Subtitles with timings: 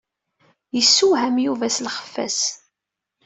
[0.75, 2.39] Yessewham Yuba s lxeffa-s.